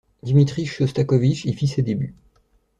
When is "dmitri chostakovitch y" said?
0.27-1.53